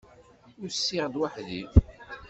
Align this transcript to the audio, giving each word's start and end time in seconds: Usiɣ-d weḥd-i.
Usiɣ-d 0.63 1.15
weḥd-i. 1.19 1.63